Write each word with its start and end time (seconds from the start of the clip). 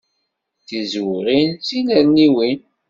Tizewɣin, 0.67 1.49
tinerniwin. 1.67 2.59